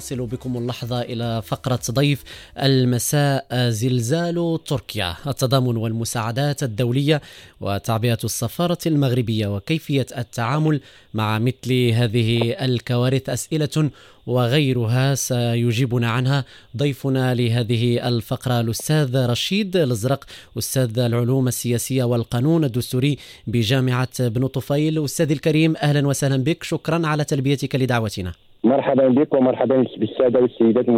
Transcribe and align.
نصل 0.00 0.26
بكم 0.26 0.56
اللحظة 0.56 1.00
إلى 1.00 1.42
فقرة 1.42 1.80
ضيف 1.90 2.22
المساء 2.58 3.46
زلزال 3.70 4.58
تركيا. 4.66 5.16
التضامن 5.26 5.76
والمساعدات 5.76 6.62
الدولية 6.62 7.20
وتعبئة 7.60 8.18
السفارة 8.24 8.78
المغربية 8.86 9.46
وكيفية 9.56 10.06
التعامل 10.18 10.80
مع 11.14 11.38
مثل 11.38 11.72
هذه 11.72 12.52
الكوارث 12.64 13.28
أسئلة 13.28 13.90
وغيرها 14.26 15.14
سيجيبنا 15.14 16.10
عنها 16.10 16.44
ضيفنا 16.76 17.34
لهذه 17.34 18.08
الفقرة 18.08 18.60
الأستاذ 18.60 19.26
رشيد 19.26 19.76
الأزرق 19.76 20.24
أستاذ 20.58 20.98
العلوم 20.98 21.48
السياسية 21.48 22.04
والقانون 22.04 22.64
الدستوري 22.64 23.18
بجامعة 23.46 24.28
بن 24.28 24.46
طفيل. 24.46 25.04
أستاذ 25.04 25.30
الكريم 25.30 25.76
أهلا 25.76 26.06
وسهلا 26.06 26.36
بك. 26.36 26.64
شكرا 26.64 27.06
على 27.06 27.24
تلبيتك 27.24 27.74
لدعوتنا. 27.74 28.49
مرحبا 28.64 29.08
بك 29.08 29.34
ومرحبا 29.34 29.86
بالسادة 29.96 30.40
والسيدات 30.40 30.88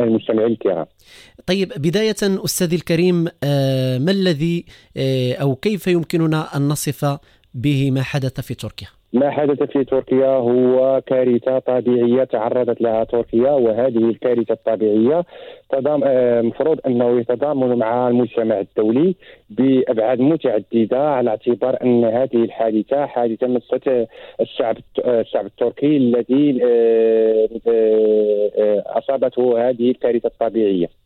المستمعين 0.00 0.52
الكرام. 0.52 0.86
طيب 1.46 1.68
بداية 1.76 2.16
أستاذي 2.22 2.76
الكريم 2.76 3.28
آه، 3.44 3.98
ما 3.98 4.10
الذي 4.10 4.64
آه، 4.96 5.34
أو 5.34 5.54
كيف 5.54 5.86
يمكننا 5.86 6.56
أن 6.56 6.68
نصف 6.68 7.18
به 7.54 7.90
ما 7.90 8.02
حدث 8.02 8.40
في 8.40 8.54
تركيا؟ 8.54 8.88
ما 9.12 9.30
حدث 9.30 9.62
في 9.62 9.84
تركيا 9.84 10.26
هو 10.26 11.02
كارثة 11.06 11.58
طبيعية 11.58 12.24
تعرضت 12.24 12.80
لها 12.80 13.04
تركيا 13.04 13.50
وهذه 13.50 13.98
الكارثة 13.98 14.52
الطبيعية 14.52 15.24
المفروض 15.74 16.78
آه، 16.84 16.88
أنه 16.88 17.20
يتضامن 17.20 17.78
مع 17.78 18.08
المجتمع 18.08 18.60
الدولي 18.60 19.14
بأبعاد 19.50 20.20
متعددة 20.20 21.08
على 21.08 21.30
اعتبار 21.30 21.78
أن 21.82 22.04
هذه 22.04 22.44
الحادثة 22.44 23.06
حادثة 23.06 23.46
مست 23.46 24.06
الشعب 24.40 24.76
الشعب 25.06 25.46
التركي 25.46 25.96
الذي 25.96 26.60
آه، 26.64 27.48
آه، 27.68 28.82
أصابته 28.86 29.68
هذه 29.68 29.90
الكارثة 29.90 30.26
الطبيعية. 30.26 31.05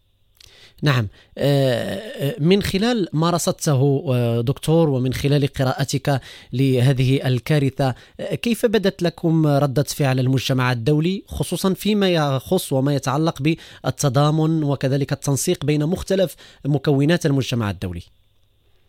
نعم. 0.83 1.09
آه، 1.39 1.95
آه، 1.95 2.37
من 2.39 2.63
خلال 2.63 3.09
ما 3.13 3.31
رصدته 3.31 4.05
آه، 4.09 4.41
دكتور 4.41 4.91
ومن 4.91 5.13
خلال 5.13 5.47
قراءتك 5.47 6.21
لهذه 6.53 7.27
الكارثة 7.27 7.95
كيف 8.43 8.67
بدت 8.67 9.03
لكم 9.03 9.47
ردة 9.47 9.83
فعل 9.83 10.21
المجتمع 10.21 10.73
الدولي 10.73 11.23
خصوصا 11.27 11.75
فيما 11.75 12.11
يخص 12.11 12.73
وما 12.73 12.95
يتعلق 12.95 13.43
بالتضامن 13.43 14.63
وكذلك 14.63 15.13
التنسيق 15.13 15.65
بين 15.65 15.87
مختلف 15.87 16.37
مكونات 16.65 17.27
المجتمع 17.27 17.71
الدولي؟ 17.71 18.03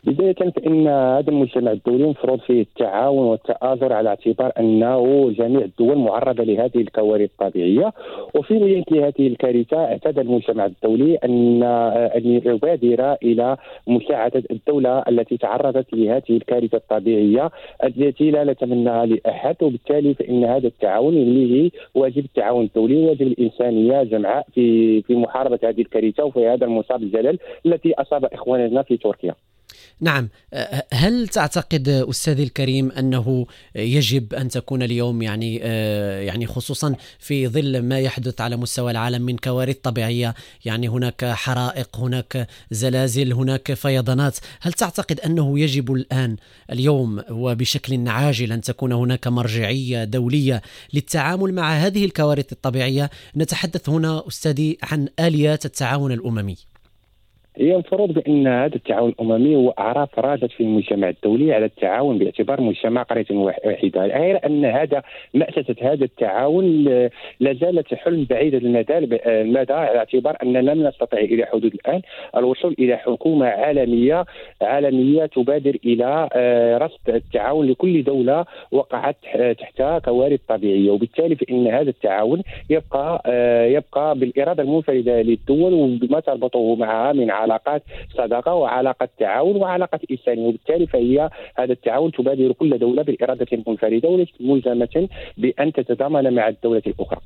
بداية 0.04 0.34
فإن 0.34 0.88
هذا 0.88 1.30
المجتمع 1.30 1.72
الدولي 1.72 2.04
مفروض 2.04 2.40
فيه 2.40 2.62
التعاون 2.62 3.26
والتآزر 3.26 3.94
على 3.94 4.10
اعتبار 4.10 4.52
أنه 4.60 5.30
جميع 5.32 5.62
الدول 5.62 5.98
معرضة 5.98 6.44
لهذه 6.44 6.78
الكوارث 6.78 7.30
الطبيعية 7.30 7.94
وفي 8.36 8.54
مثل 8.54 8.98
هذه 8.98 9.28
الكارثة 9.28 9.78
اعتاد 9.78 10.20
المجتمع 10.20 10.66
الدولي 10.66 11.16
أن 11.16 11.64
أن 11.64 12.26
يبادر 12.26 13.14
إلى 13.24 13.58
مساعدة 13.88 14.44
الدولة 14.52 15.00
التي 15.00 15.38
تعرضت 15.38 15.94
لهذه 15.94 16.24
الكارثة 16.30 16.78
الطبيعية 16.78 17.52
التي 17.84 18.32
لا 18.32 18.44
نتمناها 18.44 19.06
لأحد 19.06 19.56
وبالتالي 19.62 20.14
فإن 20.14 20.44
هذا 20.44 20.68
التعاون 20.68 21.14
اللي 21.14 21.72
واجب 21.96 22.26
التعاون 22.26 22.64
الدولي 22.66 23.06
واجب 23.08 23.22
الإنسانية 23.22 24.04
جمعاء 24.04 24.46
في 24.54 25.02
في 25.02 25.16
محاربة 25.16 25.60
هذه 25.64 25.82
الكارثة 25.82 26.24
وفي 26.24 26.48
هذا 26.48 26.66
المصاب 26.66 27.04
الجلل 27.04 27.38
التي 27.66 27.94
أصاب 27.94 28.26
إخواننا 28.26 28.82
في 28.82 28.98
تركيا. 28.98 29.36
نعم 30.02 30.30
هل 30.94 31.28
تعتقد 31.28 31.90
أستاذي 31.90 32.44
الكريم 32.44 32.92
أنه 32.92 33.48
يجب 33.76 34.34
أن 34.34 34.50
تكون 34.50 34.84
اليوم 34.84 35.22
يعني 35.22 35.56
يعني 36.26 36.48
خصوصا 36.48 36.96
في 37.20 37.48
ظل 37.48 37.82
ما 37.82 38.00
يحدث 38.00 38.42
على 38.42 38.58
مستوى 38.58 38.92
العالم 38.92 39.22
من 39.22 39.38
كوارث 39.38 39.76
طبيعية 39.84 40.36
يعني 40.66 40.88
هناك 40.88 41.26
حرائق 41.26 41.98
هناك 41.98 42.48
زلازل 42.72 43.34
هناك 43.34 43.74
فيضانات 43.74 44.38
هل 44.62 44.74
تعتقد 44.74 45.20
أنه 45.20 45.60
يجب 45.60 45.94
الآن 45.94 46.36
اليوم 46.72 47.23
وبشكل 47.30 48.08
عاجل 48.08 48.52
أن 48.52 48.61
تكون 48.61 48.92
هناك 48.92 49.28
مرجعية 49.28 50.04
دولية 50.04 50.61
للتعامل 50.94 51.54
مع 51.54 51.73
هذه 51.73 52.06
الكوارث 52.06 52.52
الطبيعية؟ 52.52 53.10
نتحدث 53.38 53.90
هنا 53.90 54.28
أستاذي 54.28 54.78
عن 54.84 55.08
آليات 55.20 55.66
التعاون 55.66 56.11
الأممي. 56.11 56.70
هي 57.58 57.73
المفروض 57.73 58.12
بأن 58.14 58.48
هذا 58.48 58.76
التعاون 58.76 59.10
الأممي 59.10 59.56
هو 59.56 59.70
أعراف 59.70 60.20
راجت 60.20 60.52
في 60.52 60.64
المجتمع 60.64 61.10
الدولي 61.10 61.54
على 61.54 61.66
التعاون 61.66 62.17
باعتبار 62.17 62.62
مجتمع 62.62 63.04
قرية 63.04 63.26
واحدة. 63.32 64.06
غير 64.06 64.45
أن 64.45 64.66
هذا 64.66 65.04
مأسسة 65.34 65.76
هذا 65.82 66.04
التعاون 66.04 66.84
لا 67.40 67.54
زالت 67.54 67.94
حلم 67.94 68.28
بعيد 68.30 68.56
المدى 68.56 68.98
المدى 69.26 69.73
على 69.73 69.98
اعتبار 69.98 70.38
ان 70.44 70.54
لم 70.54 70.88
نستطع 70.88 71.17
إلى 71.17 71.45
حدود 71.45 71.73
الآن 71.73 72.02
الوصول 72.38 72.76
إلى 72.80 72.98
حكومة 72.98 73.45
عالميه 73.45 74.26
عالمية 74.61 75.26
تبادر 75.26 75.78
إلى 75.86 76.30
آه، 76.34 76.78
رصد 76.78 77.10
التعاون 77.10 77.67
لكل 77.67 78.04
دولة 78.04 78.45
وقعت 78.72 79.16
تحت 79.60 79.82
كوارث 80.06 80.40
طبيعية. 80.48 80.92
وبالتالي 80.92 81.36
فإن 81.36 81.67
هذا 81.67 81.90
التعاون 81.90 82.42
يبقى 82.70 83.22
آه، 83.26 83.66
يبقى 83.66 84.16
بالإرادة 84.16 84.64
المنفردة 84.64 85.22
للدول 85.22 85.73
وبما 85.73 86.20
تربطه 86.20 86.76
معها 86.76 87.14
من 87.14 87.32
علاقات 87.42 87.84
صداقة 88.18 88.54
وعلاقة 88.54 89.10
تعاون 89.20 89.56
وعلاقة 89.56 90.00
انسانيه 90.12 90.48
وبالتالي 90.48 90.88
فهي 90.88 91.30
هذا 91.56 91.74
التعاون 91.74 92.12
تبادر 92.12 92.52
كل 92.52 92.78
دولة 92.78 93.02
بالإرادة 93.04 93.48
المنفردة 93.54 94.10
وليست 94.10 94.36
ملزمة 94.40 95.08
بأن 95.38 95.74
تتضامن 95.74 96.34
مع 96.34 96.48
الدولة 96.48 96.84
الأخرى. 96.88 97.22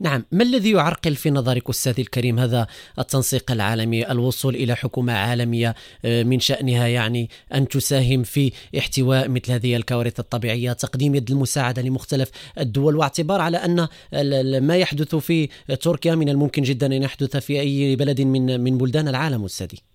نعم، 0.00 0.24
ما 0.32 0.42
الذي 0.42 0.70
يعرقل 0.70 1.16
في 1.16 1.30
نظرك 1.30 1.70
أستاذي 1.70 2.02
الكريم 2.02 2.38
هذا 2.38 2.66
التنسيق 2.98 3.50
العالمي، 3.50 4.10
الوصول 4.10 4.54
إلى 4.54 4.74
حكومة 4.74 5.12
عالمية 5.12 5.74
آه، 6.04 6.22
من 6.22 6.40
شأنها 6.40 6.86
يعني 6.86 7.30
أن 7.54 7.68
تساهم 7.68 8.22
في 8.22 8.52
احتواء 8.78 9.28
مثل 9.28 9.52
هذه 9.52 9.76
الكوارث 9.76 10.20
الطبيعية، 10.20 10.72
تقديم 10.72 11.14
يد 11.14 11.30
المساعدة 11.30 11.82
لمختلف 11.82 12.30
الدول 12.58 12.96
واعتبار 12.96 13.40
على 13.40 13.56
أن 13.56 13.88
ما 14.66 14.76
يحدث 14.76 15.14
في 15.14 15.48
تركيا 15.80 16.14
من 16.14 16.28
الممكن 16.28 16.62
جدا 16.62 16.86
أن 16.86 17.02
يحدث 17.02 17.36
في 17.36 17.60
أي 17.60 17.96
بلد 17.96 18.20
من 18.20 18.60
من 18.60 18.78
بلدان 18.78 19.08
العالم 19.08 19.44
السادي 19.44 19.89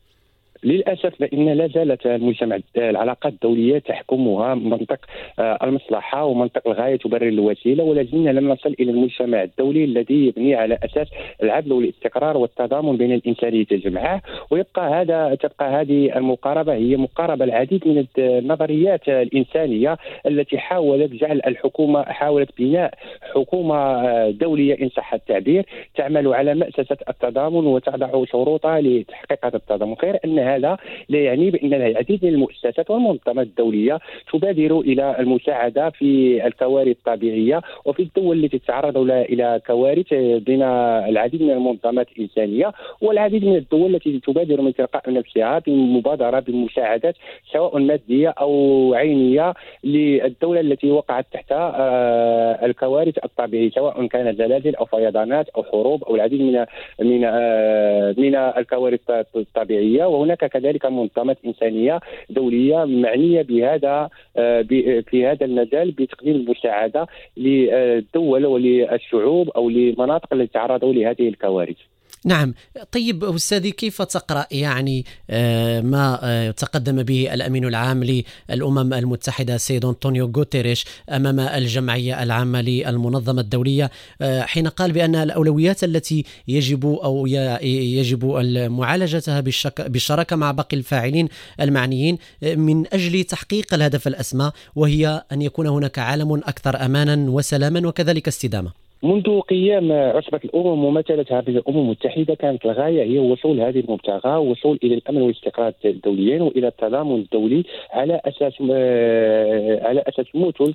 للأسف 0.65 1.15
فإن 1.19 1.49
لا 1.49 1.67
زالت 1.67 2.05
المجتمع 2.05 2.59
العلاقات 2.77 3.33
الدوليه 3.33 3.79
تحكمها 3.79 4.55
منطق 4.55 4.99
آه، 5.39 5.59
المصلحة 5.63 6.25
ومنطق 6.25 6.67
الغاية 6.67 6.95
تبرر 6.95 7.27
الوسيلة 7.27 7.83
ولا 7.83 8.03
زلنا 8.03 8.29
لم 8.29 8.49
نصل 8.49 8.75
إلى 8.79 8.91
المجتمع 8.91 9.43
الدولي 9.43 9.83
الذي 9.83 10.27
يبني 10.27 10.55
على 10.55 10.79
أساس 10.83 11.07
العدل 11.43 11.73
والاستقرار 11.73 12.37
والتضامن 12.37 12.97
بين 12.97 13.11
الإنسانية 13.11 13.65
جمعاء 13.71 14.21
ويبقى 14.51 15.01
هذا 15.01 15.35
تبقى 15.35 15.81
هذه 15.81 16.17
المقاربة 16.17 16.73
هي 16.73 16.97
مقاربة 16.97 17.45
العديد 17.45 17.87
من 17.87 18.05
النظريات 18.17 19.09
الإنسانية 19.09 19.97
التي 20.25 20.57
حاولت 20.57 21.11
جعل 21.11 21.41
الحكومة 21.47 22.03
حاولت 22.03 22.49
بناء 22.57 22.93
حكومة 23.35 23.75
آه، 23.75 24.29
دولية 24.29 24.77
إن 24.81 24.89
صح 24.89 25.13
التعبير 25.13 25.65
تعمل 25.95 26.33
على 26.33 26.55
مأسسة 26.55 26.97
التضامن 27.09 27.67
وتضع 27.67 28.25
شروطها 28.25 28.81
لتحقيق 28.81 29.45
هذا 29.45 29.57
التضامن. 29.57 29.93
غير 29.93 30.19
أن 30.25 30.39
هذا 30.55 30.77
لا 31.09 31.19
يعني 31.19 31.51
بأن 31.51 31.73
العديد 31.73 32.25
من 32.25 32.33
المؤسسات 32.33 32.89
والمنظمات 32.89 33.47
الدولية 33.47 33.99
تبادر 34.33 34.79
إلى 34.79 35.15
المساعدة 35.19 35.89
في 35.89 36.41
الكوارث 36.47 36.97
الطبيعية 36.97 37.61
وفي 37.85 38.01
الدول 38.01 38.43
التي 38.43 38.59
تتعرض 38.59 38.97
إلى 38.97 39.61
كوارث 39.67 40.13
بين 40.47 40.63
العديد 41.09 41.43
من 41.43 41.51
المنظمات 41.51 42.07
الإنسانية 42.17 42.71
والعديد 43.01 43.45
من 43.45 43.55
الدول 43.55 43.95
التي 43.95 44.19
تبادر 44.19 44.61
من 44.61 44.73
تلقاء 44.73 45.13
نفسها 45.13 45.59
بالمبادره 45.59 46.39
بالمساعدات 46.39 47.15
سواء 47.53 47.79
مادية 47.79 48.29
أو 48.29 48.93
عينية 48.93 49.53
للدولة 49.83 50.59
التي 50.59 50.91
وقعت 50.91 51.25
تحت 51.31 51.51
آه، 51.51 52.65
الكوارث 52.65 53.17
الطبيعية 53.25 53.69
سواء 53.69 54.05
كانت 54.07 54.37
زلازل 54.37 54.75
أو 54.75 54.85
فيضانات 54.85 55.49
أو 55.49 55.63
حروب 55.63 56.03
أو 56.03 56.15
العديد 56.15 56.41
من 56.41 56.65
من 57.01 57.21
آه، 57.25 58.15
من 58.17 58.35
الكوارث 58.35 58.99
الطبيعية. 59.35 60.05
وهناك 60.05 60.34
كذلك 60.43 60.85
منظمات 60.85 61.37
إنسانية 61.45 61.99
دولية 62.29 62.85
معنية 62.85 63.41
بهذا 63.41 64.09
آه، 64.37 64.61
في 65.09 65.25
هذا 65.25 65.45
المجال 65.45 65.91
بتقديم 65.91 66.35
المساعدة 66.35 67.07
للدول 67.37 68.45
وللشعوب 68.45 69.49
أو 69.49 69.69
للمناطق 69.69 70.33
التي 70.33 70.53
تعرضوا 70.53 70.93
لهذه 70.93 71.27
الكوارث. 71.29 71.77
نعم. 72.25 72.53
طيب 72.91 73.23
أستاذي 73.23 73.71
كيف 73.71 74.01
تقرأ 74.01 74.45
يعني 74.51 75.05
آه، 75.29 75.81
ما 75.81 76.19
آه، 76.23 76.51
تقدم 76.51 77.03
به 77.03 77.33
الأمين 77.33 77.65
العام 77.65 78.23
للأمم 78.49 78.93
المتحدة 78.93 79.57
سيد 79.57 79.85
أنطونيو 79.85 80.31
غوتيريش 80.35 80.85
أمام 81.09 81.39
الجمعية 81.39 82.23
العامة 82.23 82.61
للمنظمة 82.61 83.41
الدولية 83.41 83.91
آه، 84.21 84.41
حين 84.41 84.67
قال 84.67 84.91
بأن 84.91 85.15
الأولويات 85.15 85.83
التي 85.83 86.23
يجب 86.47 86.85
أو 86.85 87.25
يجب 87.61 88.25
معالجتها 88.55 89.39
بالشراكة 89.79 90.35
مع 90.35 90.51
باقي 90.51 90.77
الفاعلين 90.77 91.29
المعنيين 91.61 92.17
من 92.41 92.93
أجل 92.93 93.23
تحقيق 93.23 93.73
الهدف 93.73 94.07
الأسمى 94.07 94.51
وهي 94.75 95.23
أن 95.31 95.41
يكون 95.41 95.67
هناك 95.67 95.99
عالم 95.99 96.33
أكثر 96.33 96.85
أمانا 96.85 97.29
وسلاما 97.29 97.87
وكذلك 97.87 98.27
استدامة. 98.27 98.84
منذ 99.05 99.39
قيام 99.39 99.91
عصبة 99.91 100.39
الأمم 100.45 100.85
وممثلتها 100.85 101.41
في 101.41 101.51
الأمم 101.51 101.77
المتحدة 101.77 102.35
كانت 102.35 102.65
الغاية 102.65 103.03
هي 103.03 103.19
وصول 103.19 103.61
هذه 103.61 103.79
المبتغى 103.79 104.37
وصول 104.37 104.79
إلى 104.83 104.95
الأمن 104.95 105.21
والاستقرار 105.21 105.73
الدوليين 105.85 106.41
وإلى 106.41 106.67
التضامن 106.67 107.15
الدولي 107.15 107.63
على 107.91 108.21
أساس 108.25 108.53
آه، 108.71 109.87
على 109.87 110.03
أساس 110.07 110.25
مثل 110.35 110.73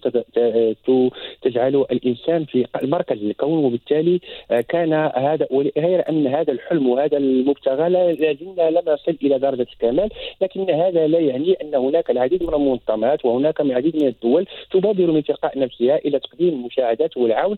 تجعل 1.43 1.77
الإنسان 1.77 2.45
في 2.45 2.67
مركز 2.83 3.23
الكون 3.23 3.65
وبالتالي 3.65 4.21
آه، 4.51 4.61
كان 4.61 4.93
هذا 5.17 5.47
غير 5.79 6.09
أن 6.09 6.27
هذا 6.27 6.53
الحلم 6.53 6.89
وهذا 6.89 7.17
المبتغى 7.17 7.89
لا 7.89 8.13
زلنا 8.13 8.71
لم 8.71 8.83
يصل 8.87 9.17
إلى 9.23 9.39
درجة 9.39 9.67
الكمال 9.73 10.09
لكن 10.41 10.71
هذا 10.71 11.07
لا 11.07 11.19
يعني 11.19 11.53
أن 11.53 11.75
هناك 11.75 12.11
العديد 12.11 12.43
من 12.43 12.55
المنظمات 12.55 13.25
وهناك 13.25 13.61
العديد 13.61 13.97
من 13.97 14.07
الدول 14.07 14.47
تبادر 14.71 15.11
من 15.11 15.25
تلقاء 15.25 15.59
نفسها 15.59 15.97
إلى 15.97 16.19
تقديم 16.19 16.49
المساعدات 16.49 17.17
والعون 17.17 17.57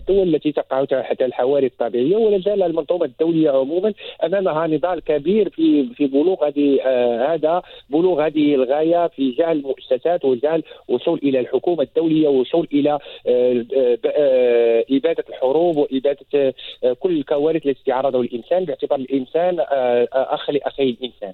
الدول 0.00 0.34
التي 0.34 0.52
تقع 0.52 0.84
تحت 0.84 1.22
الحواري 1.22 1.66
الطبيعية 1.66 2.16
ولا 2.16 2.38
زال 2.38 2.62
المنظومة 2.62 3.04
الدولية 3.04 3.50
عموما 3.50 3.92
امامها 4.24 4.66
نضال 4.66 5.00
كبير 5.00 5.50
في 5.50 5.94
في 5.94 6.06
بلوغ 6.06 6.46
هذه 6.48 6.80
آه 6.86 7.34
هذا 7.34 7.62
بلوغ 7.90 8.26
هذه 8.26 8.54
الغاية 8.54 9.08
في 9.08 9.34
جعل 9.38 9.56
المؤسسات 9.56 10.24
وجعل 10.24 10.62
وصول 10.88 11.20
إلى 11.22 11.40
الحكومة 11.40 11.82
الدولية 11.82 12.28
وصول 12.28 12.68
إلى 12.72 12.98
آه 13.26 13.66
آه, 14.06 14.84
إبادة 14.90 15.24
الحروب 15.28 15.76
وإبادة 15.76 16.26
آه 16.34 16.52
كل 17.00 17.18
الكوارث 17.18 17.66
التي 17.66 17.80
تعرضها 17.86 18.20
الإنسان 18.20 18.64
باعتبار 18.64 18.98
الإنسان 18.98 19.60
آه, 19.60 19.64
آه، 19.64 20.34
اخ 20.34 20.50
لاخيه 20.50 20.90
الإنسان. 20.90 21.32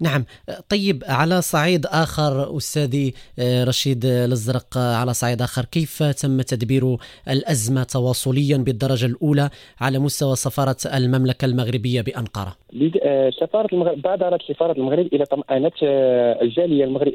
نعم 0.00 0.24
طيب 0.68 1.02
على 1.08 1.42
صعيد 1.42 1.86
آخر 1.86 2.56
أستاذي 2.56 3.14
رشيد 3.40 4.04
الأزرق 4.04 4.78
على 4.78 5.14
صعيد 5.14 5.42
آخر 5.42 5.64
كيف 5.64 6.02
تم 6.02 6.42
تدبير 6.42 6.96
الأزمة 7.28 7.87
تواصليا 7.90 8.56
بالدرجة 8.56 9.06
الأولى 9.06 9.50
على 9.80 9.98
مستوى 9.98 10.36
سفارة 10.36 10.76
المملكة 10.94 11.44
المغربية 11.44 12.00
بأنقرة. 12.00 12.56
آه، 13.02 13.30
سفارة 13.30 13.68
المغرب 13.72 14.02
بادرت 14.02 14.42
سفارة 14.42 14.72
المغرب 14.72 15.06
إلى 15.12 15.24
طمأنة 15.24 15.72
آه، 15.82 16.42
الجالية 16.42 16.84
المغرب 16.84 17.12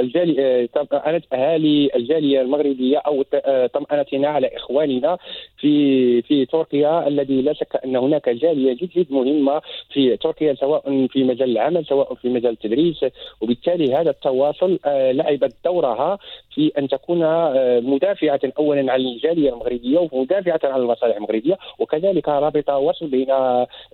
الجالية 0.00 0.66
طمأنة 0.66 1.22
أهالي 1.32 1.90
الجالية 1.96 2.40
المغربية 2.40 2.98
أو 2.98 3.24
طمأنتنا 3.74 4.28
على 4.28 4.56
إخواننا 4.56 5.18
في 5.58 6.22
في 6.22 6.46
تركيا 6.46 7.08
الذي 7.08 7.42
لا 7.42 7.52
شك 7.52 7.80
أن 7.84 7.96
هناك 7.96 8.28
جالية 8.28 8.72
جد 8.72 8.90
جد 8.96 9.12
مهمة 9.12 9.62
في 9.92 10.16
تركيا 10.16 10.54
سواء 10.54 11.06
في 11.06 11.24
مجال 11.24 11.50
العمل 11.50 11.86
سواء 11.86 12.14
في 12.14 12.28
مجال 12.28 12.52
التدريس. 12.52 13.04
وبالتالي 13.40 13.94
هذا 13.94 14.10
التواصل 14.10 14.78
آه، 14.84 15.12
لعبت 15.12 15.54
دورها 15.64 16.18
في 16.54 16.72
أن 16.78 16.88
تكون 16.88 17.22
آه، 17.22 17.80
مدافعة 17.80 18.40
اولا 18.58 18.92
عن 18.92 19.00
الجالية 19.00 19.52
المغربية 19.76 20.08
ومدافعة 20.12 20.60
عن 20.64 20.80
المصالح 20.80 21.16
المغربية 21.16 21.58
وكذلك 21.78 22.28
رابطة 22.28 22.76
وصل 22.76 23.06
بين 23.06 23.26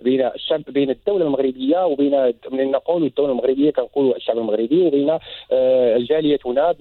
بين 0.03 0.21
الشعب 0.35 0.61
بين 0.67 0.89
الدولة 0.89 1.25
المغربية 1.25 1.85
وبين 1.85 2.33
من 2.51 2.71
نقول 2.71 3.03
الدولة 3.03 3.31
المغربية 3.31 3.71
كنقول 3.71 4.15
الشعب 4.15 4.37
المغربي 4.37 4.81
وبين 4.81 5.09
آه، 5.09 5.95
الجالية 5.95 6.39
هنا 6.45 6.75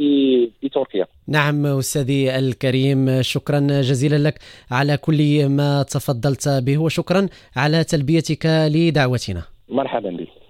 بتركيا. 0.63 1.07
نعم 1.29 1.67
أستاذي 1.67 2.39
الكريم 2.39 3.23
شكرا 3.23 3.61
جزيلا 3.61 4.29
لك 4.29 4.39
على 4.71 4.97
كل 4.97 5.49
ما 5.49 5.83
تفضلت 5.83 6.49
به 6.49 6.79
وشكرا 6.79 7.29
على 7.57 7.85
تلبيتك 7.85 8.47
لدعوتنا. 8.47 9.43
مرحبا 9.69 10.11
بك 10.11 10.42